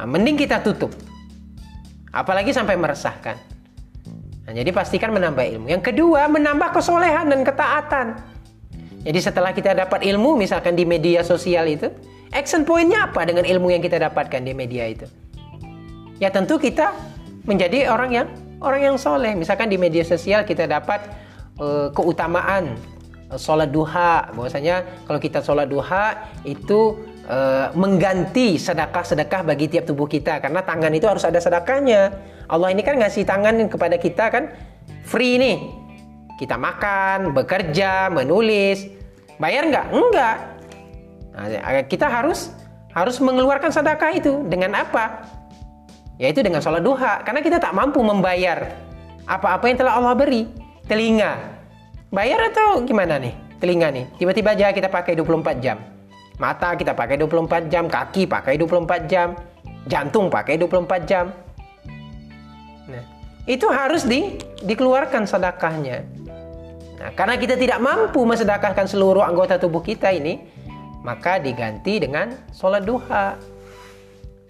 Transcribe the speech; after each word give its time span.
Nah, 0.00 0.08
mending 0.08 0.40
kita 0.40 0.64
tutup. 0.64 0.96
Apalagi 2.08 2.56
sampai 2.56 2.72
meresahkan. 2.80 3.36
Nah, 4.48 4.52
jadi 4.56 4.72
pastikan 4.72 5.12
menambah 5.12 5.44
ilmu. 5.44 5.68
Yang 5.68 5.92
kedua, 5.92 6.24
menambah 6.24 6.72
kesolehan 6.72 7.28
dan 7.28 7.44
ketaatan. 7.44 8.16
Jadi 9.04 9.18
setelah 9.20 9.52
kita 9.52 9.76
dapat 9.76 10.00
ilmu, 10.08 10.40
misalkan 10.40 10.72
di 10.72 10.88
media 10.88 11.20
sosial 11.20 11.68
itu, 11.68 11.92
action 12.32 12.64
pointnya 12.64 13.12
apa 13.12 13.28
dengan 13.28 13.44
ilmu 13.44 13.68
yang 13.68 13.84
kita 13.84 14.00
dapatkan 14.00 14.40
di 14.40 14.56
media 14.56 14.88
itu? 14.88 15.04
Ya 16.16 16.32
tentu 16.32 16.56
kita 16.56 16.96
menjadi 17.44 17.92
orang 17.92 18.10
yang 18.16 18.26
orang 18.64 18.80
yang 18.92 18.96
soleh. 18.96 19.36
Misalkan 19.36 19.68
di 19.68 19.76
media 19.76 20.04
sosial 20.04 20.48
kita 20.48 20.64
dapat 20.64 21.12
uh, 21.60 21.92
keutamaan 21.92 22.72
uh, 23.28 23.36
sholat 23.36 23.68
duha. 23.68 24.32
Bahwasanya 24.32 25.04
kalau 25.04 25.20
kita 25.20 25.44
sholat 25.44 25.68
duha 25.68 26.32
itu 26.48 26.96
uh, 27.30 27.66
mengganti 27.78 28.58
sedekah-sedekah 28.58 29.46
bagi 29.46 29.70
tiap 29.70 29.86
tubuh 29.86 30.10
kita 30.10 30.42
karena 30.42 30.60
tangan 30.66 30.90
itu 30.90 31.06
harus 31.06 31.22
ada 31.22 31.38
sedekahnya. 31.38 32.10
Allah 32.50 32.74
ini 32.74 32.82
kan 32.82 32.98
ngasih 32.98 33.22
tangan 33.22 33.70
kepada 33.70 33.96
kita 33.96 34.24
kan 34.34 34.50
free 35.06 35.38
nih. 35.38 35.58
Kita 36.36 36.56
makan, 36.56 37.36
bekerja, 37.36 38.08
menulis. 38.10 38.88
Bayar 39.36 39.68
nggak? 39.68 39.86
Enggak. 39.92 40.36
Nah, 41.36 41.84
kita 41.84 42.08
harus 42.08 42.50
harus 42.90 43.16
mengeluarkan 43.22 43.70
sedekah 43.70 44.10
itu 44.16 44.42
dengan 44.48 44.72
apa? 44.82 45.22
Yaitu 46.16 46.40
dengan 46.40 46.64
sholat 46.64 46.80
duha. 46.80 47.20
Karena 47.22 47.44
kita 47.44 47.60
tak 47.60 47.76
mampu 47.76 48.00
membayar 48.00 48.72
apa-apa 49.28 49.68
yang 49.68 49.78
telah 49.78 50.00
Allah 50.00 50.16
beri. 50.16 50.48
Telinga. 50.88 51.38
Bayar 52.10 52.50
atau 52.50 52.82
gimana 52.82 53.20
nih? 53.20 53.36
Telinga 53.60 53.92
nih. 53.92 54.08
Tiba-tiba 54.16 54.56
aja 54.56 54.72
kita 54.72 54.88
pakai 54.88 55.14
24 55.14 55.60
jam. 55.60 55.99
Mata 56.40 56.72
kita 56.72 56.96
pakai 56.96 57.20
24 57.20 57.68
jam. 57.68 57.84
Kaki 57.84 58.24
pakai 58.24 58.56
24 58.56 59.04
jam. 59.04 59.36
Jantung 59.84 60.32
pakai 60.32 60.56
24 60.56 61.04
jam. 61.04 61.28
Nah, 62.88 63.04
itu 63.44 63.68
harus 63.68 64.08
di, 64.08 64.40
dikeluarkan 64.64 65.28
sedekahnya. 65.28 66.00
Nah, 66.96 67.12
karena 67.12 67.36
kita 67.36 67.60
tidak 67.60 67.76
mampu 67.84 68.24
mensedekahkan 68.24 68.88
seluruh 68.88 69.20
anggota 69.20 69.60
tubuh 69.60 69.84
kita 69.84 70.12
ini, 70.16 70.40
maka 71.04 71.36
diganti 71.36 72.00
dengan 72.00 72.32
sholat 72.56 72.88
duha. 72.88 73.36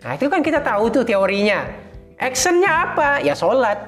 Nah, 0.06 0.12
itu 0.14 0.30
kan 0.30 0.46
kita 0.46 0.62
tahu 0.62 0.94
tuh 0.94 1.02
teorinya. 1.02 1.66
Actionnya 2.22 2.70
apa? 2.70 3.18
Ya 3.18 3.34
sholat. 3.34 3.78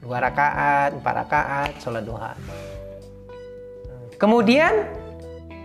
Dua 0.00 0.24
rakaat, 0.24 0.96
empat 0.96 1.14
rakaat, 1.24 1.72
sholat 1.84 2.02
duha. 2.04 2.32
Kemudian, 4.16 4.88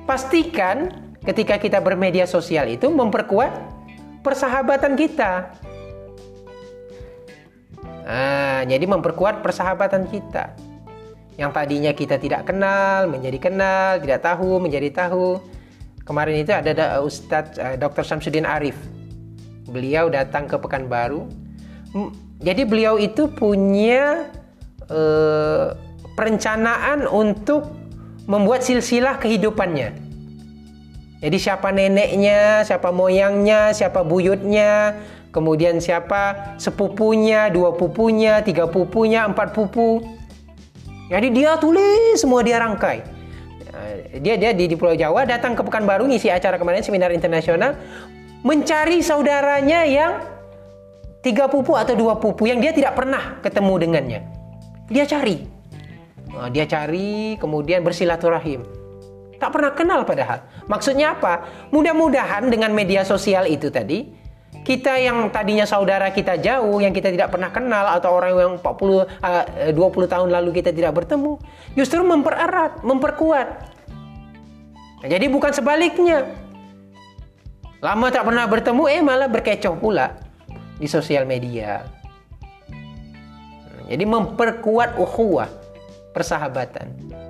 pastikan 0.08 1.05
ketika 1.26 1.58
kita 1.58 1.81
bermedia 1.81 2.30
sosial 2.30 2.70
itu 2.70 2.88
memperkuat 2.88 3.52
persahabatan 4.22 4.94
kita. 4.94 5.50
Nah, 8.06 8.62
jadi 8.70 8.86
memperkuat 8.86 9.42
persahabatan 9.42 10.06
kita 10.06 10.53
yang 11.36 11.52
tadinya 11.52 11.92
kita 11.92 12.16
tidak 12.16 12.48
kenal 12.48 13.12
menjadi 13.12 13.38
kenal, 13.42 14.00
tidak 14.00 14.23
tahu 14.23 14.62
menjadi 14.62 14.90
tahu. 14.94 15.42
Kemarin 16.06 16.46
itu 16.46 16.53
ada 16.53 17.02
Ustadz 17.02 17.58
uh, 17.58 17.76
Dr. 17.76 18.06
Samsudin 18.06 18.46
Arif. 18.46 18.78
Beliau 19.66 20.08
datang 20.08 20.46
ke 20.46 20.56
Pekanbaru. 20.56 21.26
Jadi 22.40 22.62
beliau 22.68 23.02
itu 23.02 23.26
punya 23.26 24.30
uh, 24.86 25.73
perencanaan 26.14 27.09
untuk 27.09 27.73
membuat 28.30 28.62
silsilah 28.62 29.18
kehidupannya. 29.18 30.05
Jadi 31.26 31.38
siapa 31.42 31.73
neneknya, 31.73 32.62
siapa 32.62 32.94
moyangnya, 32.94 33.73
siapa 33.73 34.06
buyutnya, 34.06 35.02
kemudian 35.34 35.81
siapa 35.81 36.54
sepupunya, 36.62 37.50
dua 37.50 37.74
pupunya, 37.74 38.46
tiga 38.46 38.69
pupunya, 38.69 39.25
empat 39.25 39.58
pupu 39.58 40.06
jadi 41.06 41.28
dia 41.30 41.52
tulis 41.62 42.18
semua 42.18 42.41
dia 42.41 42.58
rangkai. 42.58 43.06
Eh, 43.75 44.18
dia 44.22 44.36
dia 44.41 44.52
di, 44.58 44.66
di 44.66 44.75
Pulau 44.75 44.97
Jawa 44.97 45.28
datang 45.28 45.53
ke 45.53 45.62
Pekanbaru 45.62 46.09
ngisi 46.09 46.34
acara 46.34 46.58
kemarin 46.58 46.81
seminar 46.81 47.13
internasional 47.13 47.78
mencari 48.42 49.02
saudaranya 49.06 49.86
yang 49.86 50.22
tiga 51.22 51.50
pupu 51.50 51.78
atau 51.78 51.94
dua 51.94 52.18
pupu 52.18 52.50
yang 52.50 52.57
dia 52.62 52.74
tidak 52.74 52.97
pernah 52.97 53.38
ketemu 53.46 53.74
dengannya. 53.81 54.22
Dia 54.90 55.06
cari. 55.06 55.46
Nah, 56.30 56.50
dia 56.50 56.66
cari 56.66 57.38
kemudian 57.38 57.86
bersilaturahim. 57.86 58.66
Tak 59.45 59.53
pernah 59.53 59.78
kenal 59.78 60.01
padahal. 60.09 60.41
Maksudnya 60.66 61.13
apa? 61.13 61.45
Mudah-mudahan 61.69 62.50
dengan 62.50 62.73
media 62.73 63.06
sosial 63.06 63.45
itu 63.45 63.69
tadi 63.69 64.09
kita 64.66 64.97
yang 64.97 65.29
tadinya 65.29 65.69
saudara 65.69 66.09
kita 66.09 66.41
jauh, 66.41 66.81
yang 66.81 66.89
kita 66.89 67.13
tidak 67.13 67.29
pernah 67.29 67.53
kenal 67.53 67.85
atau 67.94 68.17
orang 68.17 68.33
yang 68.33 68.53
40 68.57 68.66
uh, 68.66 69.06
20 69.69 69.78
tahun 70.09 70.29
lalu 70.33 70.50
kita 70.57 70.73
tidak 70.73 70.97
bertemu, 70.97 71.38
justru 71.78 72.01
mempererat, 72.01 72.81
memperkuat. 72.81 73.47
Nah, 75.06 75.09
jadi 75.13 75.29
bukan 75.29 75.53
sebaliknya. 75.53 76.25
Lama 77.85 78.09
tak 78.09 78.25
pernah 78.25 78.50
bertemu 78.50 78.83
eh 78.89 79.01
malah 79.06 79.29
berkecoh 79.29 79.77
pula 79.77 80.17
di 80.81 80.89
sosial 80.89 81.29
media. 81.29 81.85
Jadi 83.85 84.01
memperkuat 84.01 84.97
ukhuwah, 84.97 85.53
persahabatan. 86.17 87.25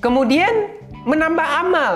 Kemudian 0.00 0.52
menambah 1.08 1.48
amal. 1.66 1.94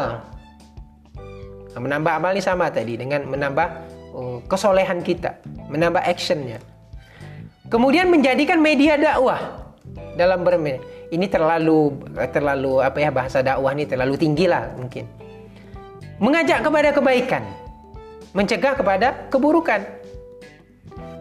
Nah, 1.70 1.80
menambah 1.80 2.12
amal 2.18 2.30
ini 2.34 2.42
sama 2.42 2.66
tadi 2.72 2.98
dengan 2.98 3.28
menambah 3.30 3.68
uh, 4.10 4.38
kesolehan 4.50 5.04
kita, 5.04 5.38
menambah 5.70 6.02
actionnya. 6.02 6.58
Kemudian 7.70 8.10
menjadikan 8.10 8.58
media 8.58 8.98
dakwah 8.98 9.70
dalam 10.18 10.42
bermedia. 10.42 10.82
Ini 11.10 11.26
terlalu 11.30 11.94
terlalu 12.34 12.82
apa 12.82 12.98
ya 12.98 13.10
bahasa 13.14 13.42
dakwah 13.42 13.70
ini 13.74 13.86
terlalu 13.86 14.18
tinggi 14.18 14.50
lah 14.50 14.74
mungkin. 14.74 15.06
Mengajak 16.18 16.66
kepada 16.66 16.90
kebaikan, 16.90 17.42
mencegah 18.34 18.74
kepada 18.74 19.30
keburukan. 19.30 20.00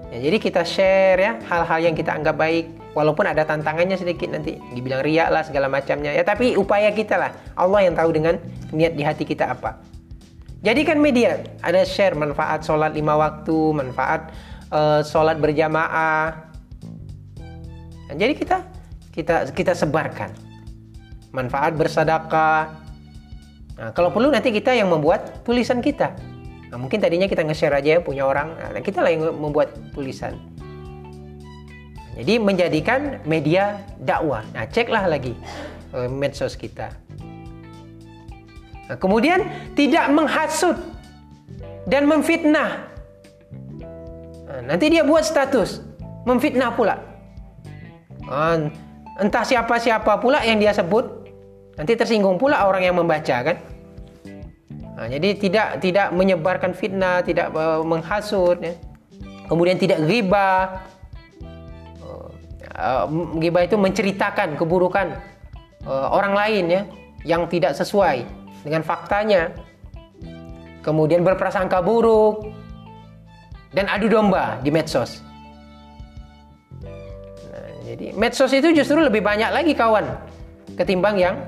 Ya, 0.09 0.17
jadi 0.25 0.37
kita 0.41 0.65
share 0.65 1.19
ya 1.21 1.31
hal-hal 1.45 1.79
yang 1.85 1.93
kita 1.93 2.09
anggap 2.17 2.33
baik, 2.33 2.73
walaupun 2.97 3.29
ada 3.29 3.45
tantangannya 3.45 3.93
sedikit 3.93 4.33
nanti 4.33 4.57
dibilang 4.73 5.05
riak 5.05 5.29
lah 5.29 5.45
segala 5.45 5.69
macamnya 5.69 6.09
ya 6.09 6.25
tapi 6.25 6.57
upaya 6.57 6.89
kita 6.89 7.13
lah 7.21 7.31
Allah 7.53 7.85
yang 7.85 7.93
tahu 7.93 8.09
dengan 8.09 8.41
niat 8.73 8.97
di 8.97 9.05
hati 9.05 9.21
kita 9.21 9.53
apa 9.53 9.77
Jadikan 10.59 10.99
media 10.99 11.39
ada 11.63 11.87
share 11.87 12.19
manfaat 12.19 12.67
sholat 12.67 12.91
lima 12.91 13.15
waktu, 13.15 13.71
manfaat 13.71 14.35
uh, 14.75 14.99
sholat 15.07 15.39
berjamaah. 15.39 16.51
Nah, 18.11 18.15
jadi 18.19 18.35
kita 18.35 18.57
kita 19.15 19.35
kita 19.55 19.71
sebarkan 19.71 20.35
manfaat 21.31 21.79
bersadakah. 21.79 22.75
Nah, 23.79 23.95
kalau 23.95 24.11
perlu 24.11 24.35
nanti 24.35 24.51
kita 24.51 24.75
yang 24.75 24.91
membuat 24.91 25.47
tulisan 25.47 25.79
kita. 25.79 26.11
Nah, 26.69 26.77
mungkin 26.77 27.01
tadinya 27.01 27.25
kita 27.25 27.41
nge-share 27.41 27.73
aja 27.73 27.97
ya 27.97 27.99
punya 27.99 28.29
orang, 28.29 28.53
nah, 28.53 28.81
kita 28.81 29.01
yang 29.09 29.33
membuat 29.33 29.73
tulisan. 29.93 30.37
Jadi 32.19 32.35
menjadikan 32.35 33.23
media 33.25 33.81
dakwah. 33.97 34.43
Nah, 34.53 34.67
ceklah 34.67 35.07
lagi 35.09 35.33
uh, 35.95 36.05
medsos 36.11 36.53
kita. 36.53 36.91
Nah, 38.91 38.97
kemudian 38.99 39.45
tidak 39.73 40.11
menghasut 40.13 40.77
dan 41.89 42.05
memfitnah. 42.05 42.85
Nah, 44.45 44.61
nanti 44.75 44.91
dia 44.93 45.01
buat 45.01 45.25
status 45.25 45.81
memfitnah 46.27 46.75
pula. 46.75 47.01
Nah, 48.27 48.69
entah 49.17 49.41
siapa-siapa 49.47 50.21
pula 50.21 50.43
yang 50.45 50.61
dia 50.61 50.75
sebut, 50.75 51.25
nanti 51.79 51.97
tersinggung 51.97 52.37
pula 52.37 52.67
orang 52.67 52.83
yang 52.85 52.99
membaca 52.99 53.41
kan. 53.41 53.57
Nah, 54.99 55.07
jadi 55.07 55.31
tidak 55.39 55.79
tidak 55.79 56.11
menyebarkan 56.11 56.75
fitnah, 56.75 57.23
tidak 57.23 57.55
uh, 57.55 57.79
menghasut, 57.87 58.59
ya. 58.59 58.75
kemudian 59.47 59.79
tidak 59.79 60.03
ghibah. 60.03 60.83
Uh, 62.75 63.07
ghibah 63.39 63.63
itu 63.63 63.79
menceritakan 63.79 64.59
keburukan 64.59 65.15
uh, 65.87 66.11
orang 66.11 66.35
lain 66.35 66.63
ya 66.67 66.81
yang 67.23 67.47
tidak 67.47 67.79
sesuai 67.79 68.27
dengan 68.67 68.83
faktanya, 68.83 69.55
kemudian 70.83 71.23
berprasangka 71.23 71.79
buruk, 71.79 72.51
dan 73.71 73.87
adu 73.87 74.11
domba 74.11 74.59
di 74.59 74.67
medsos. 74.67 75.23
Nah, 76.83 77.71
jadi 77.87 78.11
medsos 78.19 78.51
itu 78.51 78.75
justru 78.75 78.99
lebih 78.99 79.23
banyak 79.23 79.47
lagi 79.47 79.71
kawan 79.71 80.11
ketimbang 80.75 81.15
yang 81.15 81.39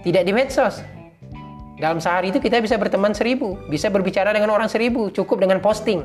tidak 0.00 0.24
di 0.24 0.32
medsos. 0.32 0.80
Dalam 1.78 2.02
sehari 2.02 2.34
itu 2.34 2.42
kita 2.42 2.58
bisa 2.58 2.74
berteman 2.74 3.14
seribu, 3.14 3.54
bisa 3.70 3.86
berbicara 3.86 4.34
dengan 4.34 4.50
orang 4.50 4.66
seribu, 4.66 5.14
cukup 5.14 5.46
dengan 5.46 5.62
posting. 5.62 6.02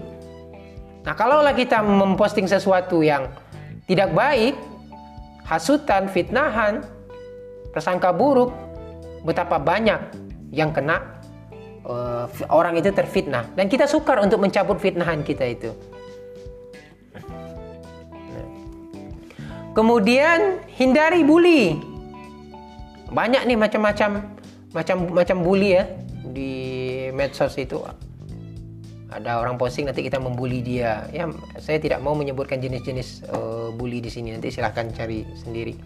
Nah 1.02 1.14
kalaulah 1.18 1.58
kita 1.58 1.82
memposting 1.82 2.46
sesuatu 2.46 3.02
yang 3.02 3.34
tidak 3.90 4.14
baik, 4.14 4.54
hasutan, 5.44 6.06
fitnahan, 6.08 6.86
prasangka 7.74 8.14
buruk, 8.14 8.54
betapa 9.26 9.58
banyak 9.58 9.98
yang 10.54 10.70
kena 10.70 11.02
uh, 11.90 12.30
orang 12.54 12.78
itu 12.78 12.94
terfitnah 12.94 13.50
dan 13.58 13.66
kita 13.66 13.90
sukar 13.90 14.22
untuk 14.22 14.38
mencabut 14.40 14.78
fitnahan 14.78 15.26
kita 15.26 15.46
itu. 15.50 15.72
Kemudian 19.74 20.62
hindari 20.78 21.26
bully. 21.26 21.82
Banyak 23.10 23.50
nih 23.50 23.58
macam-macam 23.58 24.33
macam 24.74 25.14
macam 25.14 25.38
bully 25.46 25.78
ya 25.78 25.86
di 26.34 26.52
medsos 27.14 27.54
itu. 27.62 27.80
Ada 29.14 29.38
orang 29.38 29.62
posting 29.62 29.86
nanti 29.86 30.02
kita 30.02 30.18
membuli 30.18 30.66
dia. 30.66 31.06
Ya, 31.14 31.30
saya 31.62 31.78
tidak 31.78 32.02
mau 32.02 32.18
menyebutkan 32.18 32.58
jenis-jenis 32.58 33.30
uh, 33.30 33.70
bully 33.70 34.02
di 34.02 34.10
sini. 34.10 34.34
Nanti 34.34 34.50
silahkan 34.50 34.90
cari 34.90 35.22
sendiri. 35.38 35.78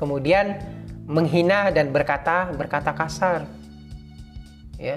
Kemudian 0.00 0.56
menghina 1.04 1.68
dan 1.68 1.92
berkata 1.92 2.48
berkata 2.56 2.96
kasar. 2.96 3.44
Ya. 4.80 4.96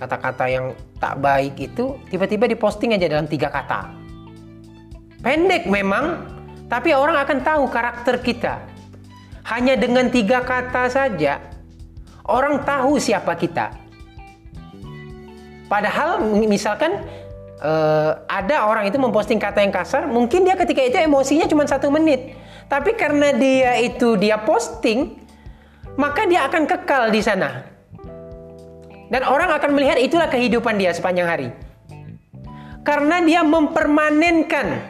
Kata-kata 0.00 0.48
yang 0.50 0.74
tak 0.98 1.20
baik 1.20 1.54
itu 1.60 2.00
tiba-tiba 2.08 2.48
diposting 2.48 2.96
aja 2.96 3.06
dalam 3.06 3.28
tiga 3.28 3.52
kata. 3.52 3.92
Pendek 5.20 5.68
memang, 5.68 6.24
tapi 6.66 6.96
orang 6.96 7.20
akan 7.20 7.38
tahu 7.44 7.64
karakter 7.68 8.18
kita. 8.24 8.64
Hanya 9.44 9.76
dengan 9.76 10.08
tiga 10.08 10.40
kata 10.40 10.88
saja, 10.88 11.38
orang 12.28 12.64
tahu 12.64 12.96
siapa 12.96 13.36
kita. 13.36 13.76
Padahal 15.68 16.20
misalkan 16.44 17.02
uh, 17.60 18.20
ada 18.28 18.68
orang 18.68 18.88
itu 18.88 19.00
memposting 19.00 19.40
kata 19.40 19.64
yang 19.64 19.72
kasar, 19.72 20.04
mungkin 20.08 20.44
dia 20.44 20.54
ketika 20.54 20.80
itu 20.84 20.96
emosinya 21.00 21.48
cuma 21.48 21.64
satu 21.64 21.88
menit. 21.88 22.36
Tapi 22.68 22.96
karena 22.96 23.32
dia 23.36 23.76
itu 23.80 24.16
dia 24.16 24.40
posting, 24.40 25.20
maka 25.96 26.24
dia 26.28 26.44
akan 26.48 26.64
kekal 26.68 27.12
di 27.12 27.20
sana. 27.24 27.64
Dan 29.08 29.20
orang 29.24 29.52
akan 29.52 29.70
melihat 29.76 30.00
itulah 30.00 30.28
kehidupan 30.28 30.80
dia 30.80 30.92
sepanjang 30.96 31.28
hari. 31.28 31.48
Karena 32.84 33.20
dia 33.24 33.40
mempermanenkan 33.40 34.80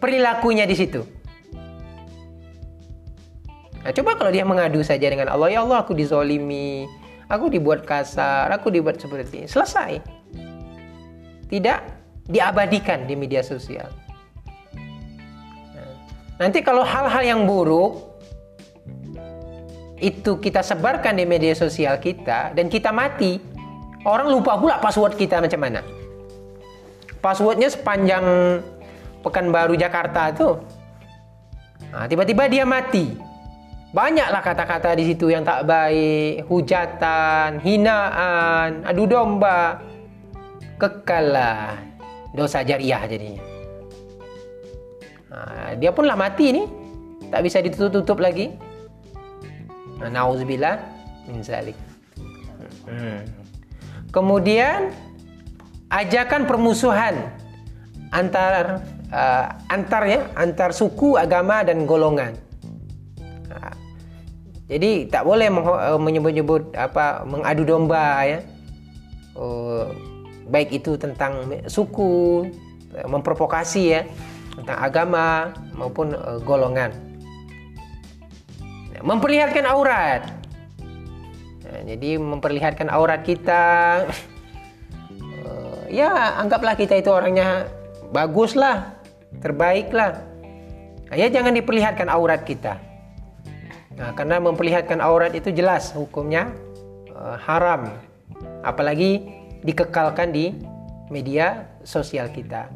perilakunya 0.00 0.64
di 0.64 0.76
situ. 0.76 1.04
Nah, 3.82 3.90
coba 3.90 4.14
kalau 4.14 4.30
dia 4.30 4.46
mengadu 4.46 4.78
saja 4.86 5.10
dengan 5.10 5.26
Allah, 5.34 5.50
ya 5.50 5.66
Allah 5.66 5.82
aku 5.82 5.90
dizolimi, 5.90 6.86
aku 7.26 7.50
dibuat 7.50 7.82
kasar, 7.82 8.46
aku 8.54 8.70
dibuat 8.70 9.02
seperti 9.02 9.42
ini. 9.42 9.48
Selesai. 9.50 9.98
Tidak 11.50 11.78
diabadikan 12.30 13.10
di 13.10 13.18
media 13.18 13.42
sosial. 13.42 13.90
Nah, 16.38 16.46
nanti 16.46 16.62
kalau 16.62 16.86
hal-hal 16.86 17.26
yang 17.26 17.40
buruk 17.42 18.14
itu 19.98 20.38
kita 20.38 20.62
sebarkan 20.62 21.18
di 21.18 21.26
media 21.26 21.54
sosial 21.58 21.98
kita 21.98 22.54
dan 22.54 22.70
kita 22.70 22.94
mati, 22.94 23.42
orang 24.06 24.30
lupa 24.30 24.62
pula 24.62 24.78
password 24.78 25.18
kita 25.18 25.42
macam 25.42 25.58
mana. 25.58 25.82
Passwordnya 27.18 27.66
sepanjang 27.66 28.22
Pekanbaru 29.22 29.78
Jakarta 29.78 30.34
tuh. 30.34 30.58
Nah, 31.94 32.06
tiba-tiba 32.10 32.50
dia 32.50 32.66
mati 32.66 33.31
Banyaklah 33.92 34.40
kata-kata 34.40 34.96
di 34.96 35.04
situ 35.04 35.28
yang 35.28 35.44
tak 35.44 35.68
baik, 35.68 36.48
hujatan, 36.48 37.60
hinaan, 37.60 38.88
adu 38.88 39.04
domba. 39.04 39.84
Kekallah 40.80 41.76
dosa 42.32 42.64
jariah 42.64 43.04
jadinya. 43.04 43.44
Nah, 45.28 45.76
dia 45.76 45.92
pun 45.92 46.08
lah 46.08 46.16
mati 46.16 46.56
ni. 46.56 46.64
Tak 47.28 47.44
bisa 47.44 47.60
ditutup-tutup 47.60 48.24
lagi. 48.24 48.56
Nah, 50.00 50.08
Nauzubillah 50.08 50.80
min 51.28 51.44
zalik. 51.44 51.76
Hmm. 52.88 53.28
Kemudian 54.08 54.88
ajakan 55.92 56.48
permusuhan 56.48 57.28
antar 58.08 58.80
uh, 59.12 59.52
antar 59.68 60.02
ya, 60.08 60.20
antar 60.32 60.72
suku, 60.72 61.20
agama 61.20 61.60
dan 61.60 61.84
golongan. 61.84 62.40
Jadi 64.70 65.10
tak 65.10 65.26
boleh 65.26 65.50
uh, 65.50 65.98
menyebut-nyebut 65.98 66.72
apa 66.78 67.26
mengadu 67.26 67.66
domba 67.66 68.22
ya. 68.24 68.40
Uh, 69.32 69.90
baik 70.48 70.82
itu 70.82 70.94
tentang 71.00 71.48
suku, 71.70 72.46
memprovokasi 73.08 73.82
ya, 73.96 74.02
tentang 74.58 74.78
agama 74.78 75.50
maupun 75.74 76.12
uh, 76.12 76.38
golongan. 76.44 76.92
Memperlihatkan 79.02 79.66
aurat. 79.66 80.30
Nah, 81.66 81.80
jadi 81.88 82.20
memperlihatkan 82.20 82.86
aurat 82.92 83.24
kita 83.24 83.64
uh, 85.42 85.82
ya 85.88 86.38
anggaplah 86.38 86.76
kita 86.78 87.00
itu 87.00 87.10
orangnya 87.10 87.66
baguslah, 88.12 88.94
terbaiklah. 89.40 90.22
Nah, 91.08 91.16
ya 91.16 91.32
jangan 91.32 91.56
diperlihatkan 91.56 92.06
aurat 92.12 92.44
kita. 92.44 92.91
Nah, 93.96 94.10
karena 94.16 94.40
memperlihatkan 94.40 94.98
aurat 95.04 95.36
itu 95.36 95.52
jelas 95.52 95.92
hukumnya 95.92 96.48
uh, 97.12 97.36
haram, 97.36 97.92
apalagi 98.64 99.28
dikekalkan 99.62 100.32
di 100.32 100.56
media 101.12 101.68
sosial 101.84 102.32
kita. 102.32 102.72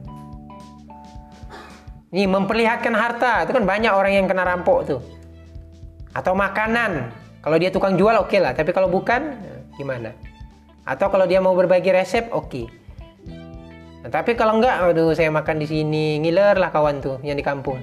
Ini 2.12 2.30
memperlihatkan 2.30 2.94
harta, 2.94 3.44
itu 3.48 3.52
kan 3.56 3.64
banyak 3.66 3.90
orang 3.90 4.12
yang 4.14 4.26
kena 4.30 4.46
rampok 4.46 4.78
tuh. 4.86 5.00
Atau 6.14 6.32
makanan, 6.32 7.10
kalau 7.42 7.56
dia 7.58 7.68
tukang 7.72 7.98
jual 7.98 8.14
oke 8.16 8.30
okay 8.30 8.40
lah, 8.40 8.54
tapi 8.54 8.70
kalau 8.70 8.86
bukan 8.86 9.36
gimana? 9.76 10.14
Atau 10.86 11.10
kalau 11.10 11.26
dia 11.26 11.42
mau 11.42 11.52
berbagi 11.58 11.90
resep 11.90 12.30
oke. 12.30 12.46
Okay. 12.46 12.66
Nah, 14.06 14.10
tapi 14.14 14.38
kalau 14.38 14.62
enggak, 14.62 14.78
aduh 14.78 15.10
saya 15.18 15.34
makan 15.34 15.58
di 15.58 15.66
sini, 15.66 16.22
ngiler 16.22 16.54
lah 16.54 16.70
kawan 16.70 17.02
tuh 17.02 17.18
yang 17.26 17.34
di 17.34 17.42
kampung. 17.42 17.82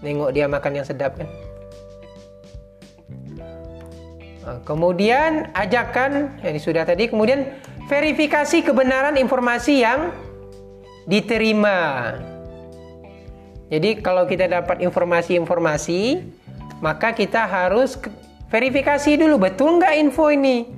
Nengok 0.00 0.32
dia 0.32 0.48
makan 0.48 0.80
yang 0.80 0.86
sedap 0.88 1.20
kan. 1.20 1.28
Ah, 4.46 4.62
kemudian 4.62 5.50
ajakan 5.58 6.38
yang 6.46 6.54
sudah 6.62 6.86
tadi, 6.86 7.10
kemudian 7.10 7.50
verifikasi 7.90 8.62
kebenaran 8.62 9.18
informasi 9.18 9.82
yang 9.82 10.14
diterima. 11.10 12.14
Jadi 13.66 13.98
kalau 13.98 14.22
kita 14.30 14.46
dapat 14.46 14.86
informasi-informasi, 14.86 16.22
maka 16.78 17.10
kita 17.10 17.42
harus 17.42 17.98
verifikasi 18.46 19.18
dulu 19.18 19.50
betul 19.50 19.82
nggak 19.82 19.98
info 19.98 20.30
ini, 20.30 20.70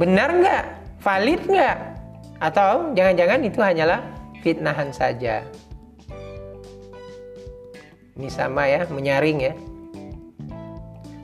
benar 0.00 0.32
nggak, 0.32 0.64
valid 1.04 1.44
nggak, 1.44 1.76
atau 2.40 2.96
jangan-jangan 2.96 3.44
itu 3.44 3.60
hanyalah 3.60 4.00
fitnahan 4.40 4.88
saja. 4.88 5.44
Ini 8.16 8.32
sama 8.32 8.64
ya, 8.64 8.88
menyaring 8.88 9.52
ya. 9.52 9.75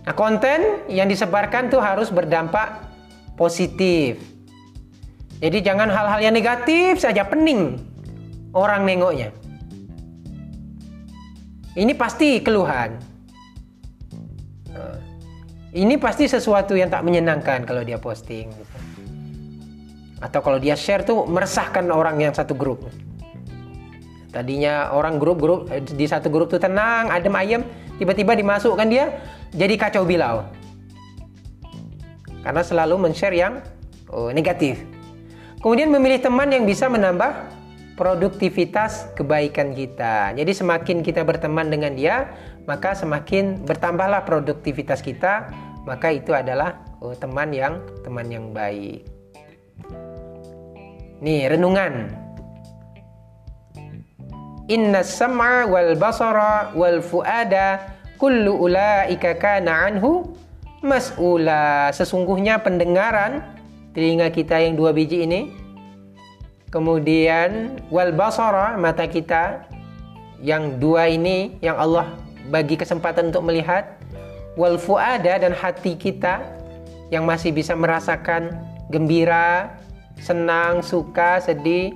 Nah, 0.03 0.15
konten 0.19 0.83
yang 0.91 1.07
disebarkan 1.07 1.71
tuh 1.71 1.79
harus 1.79 2.11
berdampak 2.11 2.91
positif. 3.39 4.19
Jadi 5.39 5.59
jangan 5.63 5.91
hal-hal 5.91 6.21
yang 6.23 6.35
negatif 6.35 7.03
saja 7.03 7.27
pening 7.27 7.79
orang 8.55 8.83
nengoknya. 8.87 9.31
Ini 11.73 11.95
pasti 11.97 12.43
keluhan. 12.43 12.99
Nah, 14.75 14.99
ini 15.73 15.95
pasti 15.97 16.29
sesuatu 16.29 16.77
yang 16.77 16.91
tak 16.93 17.07
menyenangkan 17.07 17.65
kalau 17.65 17.81
dia 17.87 17.97
posting. 17.97 18.51
Gitu. 18.51 18.77
Atau 20.23 20.45
kalau 20.45 20.59
dia 20.63 20.79
share 20.79 21.03
tuh 21.03 21.27
meresahkan 21.27 21.83
orang 21.91 22.21
yang 22.23 22.35
satu 22.35 22.55
grup. 22.55 22.87
Tadinya 24.31 24.95
orang 24.95 25.19
grup-grup 25.21 25.69
di 25.93 26.07
satu 26.09 26.33
grup 26.33 26.49
tuh 26.49 26.61
tenang, 26.63 27.13
adem 27.13 27.35
ayem, 27.37 27.63
tiba-tiba 28.03 28.35
dimasukkan 28.35 28.89
dia 28.91 29.23
jadi 29.55 29.79
kacau 29.79 30.03
bilau. 30.03 30.51
Karena 32.43 32.63
selalu 32.67 32.99
men-share 32.99 33.39
yang 33.39 33.63
oh, 34.11 34.35
negatif. 34.35 34.83
Kemudian 35.63 35.95
memilih 35.95 36.19
teman 36.19 36.51
yang 36.51 36.67
bisa 36.67 36.91
menambah 36.91 37.55
produktivitas 37.95 39.15
kebaikan 39.15 39.71
kita. 39.79 40.35
Jadi 40.35 40.51
semakin 40.51 41.07
kita 41.07 41.23
berteman 41.23 41.71
dengan 41.71 41.95
dia, 41.95 42.35
maka 42.67 42.99
semakin 42.99 43.63
bertambahlah 43.63 44.27
produktivitas 44.27 45.07
kita, 45.07 45.55
maka 45.87 46.11
itu 46.11 46.35
adalah 46.35 46.83
oh, 46.99 47.15
teman 47.15 47.55
yang 47.55 47.79
teman 48.03 48.27
yang 48.27 48.51
baik. 48.51 49.07
Nih, 51.23 51.47
renungan. 51.47 52.22
Inna 54.73 55.05
sam'a 55.05 55.69
wal 55.69 55.93
basara 56.01 56.73
wal 56.73 57.05
fuada 57.05 57.93
kullu 58.17 58.57
ulaika 58.57 59.37
kana 59.37 59.93
anhu 59.93 60.33
mas'ula. 60.81 61.93
Sesungguhnya 61.93 62.57
pendengaran 62.65 63.45
telinga 63.93 64.33
kita 64.33 64.57
yang 64.65 64.73
dua 64.81 64.97
biji 64.97 65.29
ini 65.29 65.53
kemudian 66.73 67.77
wal 67.93 68.17
basara 68.17 68.81
mata 68.81 69.05
kita 69.05 69.69
yang 70.41 70.81
dua 70.81 71.13
ini 71.13 71.61
yang 71.61 71.77
Allah 71.77 72.17
bagi 72.49 72.81
kesempatan 72.81 73.29
untuk 73.29 73.45
melihat 73.45 74.01
wal 74.57 74.81
fuada 74.81 75.37
dan 75.37 75.53
hati 75.53 75.93
kita 75.95 76.41
yang 77.13 77.29
masih 77.29 77.53
bisa 77.53 77.77
merasakan 77.77 78.49
gembira 78.89 79.77
senang, 80.17 80.81
suka, 80.81 81.43
sedih. 81.45 81.93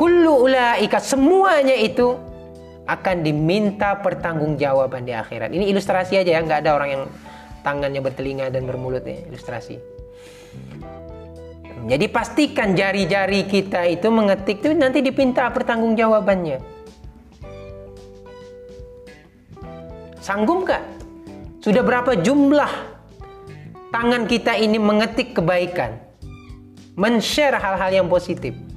Kullu 0.00 0.48
ulaika 0.48 0.96
semuanya 0.96 1.76
itu 1.76 2.16
akan 2.88 3.20
diminta 3.20 4.00
pertanggungjawaban 4.00 5.04
di 5.04 5.12
akhirat. 5.12 5.52
Ini 5.52 5.68
ilustrasi 5.68 6.16
aja 6.16 6.30
ya, 6.32 6.40
nggak 6.40 6.64
ada 6.64 6.72
orang 6.72 6.88
yang 6.88 7.04
tangannya 7.60 8.00
bertelinga 8.00 8.48
dan 8.48 8.64
bermulut 8.64 9.04
ya, 9.04 9.20
ilustrasi. 9.28 9.76
Jadi 11.84 12.06
pastikan 12.08 12.72
jari-jari 12.72 13.44
kita 13.44 13.84
itu 13.92 14.08
mengetik 14.08 14.64
itu 14.64 14.72
nanti 14.72 15.04
dipinta 15.04 15.52
pertanggungjawabannya. 15.52 16.80
Sanggup 20.24 20.64
gak? 20.64 20.84
Sudah 21.60 21.84
berapa 21.84 22.16
jumlah 22.16 22.72
tangan 23.92 24.24
kita 24.24 24.56
ini 24.56 24.80
mengetik 24.80 25.36
kebaikan? 25.36 26.00
Men-share 26.96 27.60
hal-hal 27.60 27.92
yang 27.92 28.08
positif. 28.08 28.69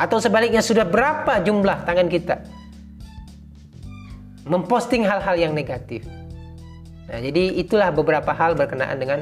Atau 0.00 0.16
sebaliknya 0.16 0.64
sudah 0.64 0.88
berapa 0.88 1.44
jumlah 1.44 1.84
tangan 1.84 2.08
kita 2.08 2.40
memposting 4.48 5.04
hal-hal 5.04 5.36
yang 5.36 5.52
negatif. 5.52 6.02
Nah, 7.06 7.20
jadi 7.20 7.60
itulah 7.60 7.92
beberapa 7.92 8.32
hal 8.32 8.56
berkenaan 8.56 8.96
dengan 8.96 9.20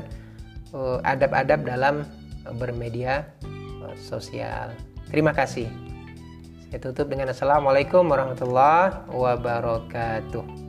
uh, 0.73 1.02
adab-adab 1.02 1.66
dalam 1.66 1.94
uh, 2.47 2.54
bermedia 2.54 3.26
uh, 3.82 3.92
sosial. 3.99 4.70
Terima 5.11 5.35
kasih. 5.35 5.66
Saya 6.68 6.80
tutup 6.85 7.08
dengan 7.08 7.32
Assalamualaikum 7.32 8.04
warahmatullahi 8.04 9.08
wabarakatuh. 9.08 10.67